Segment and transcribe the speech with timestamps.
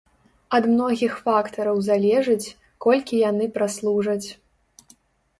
[0.57, 2.53] Ад многіх фактараў залежыць,
[2.85, 4.27] колькі яны праслужаць.